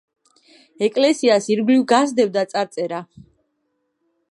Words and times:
ეკლესიას 0.85 1.49
ირგვლივ 1.55 1.85
გასდევდა 1.93 2.45
წარწერა. 2.55 3.05